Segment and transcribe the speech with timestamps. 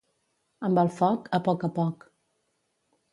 [0.69, 2.07] Amb el foc, a poc a poc.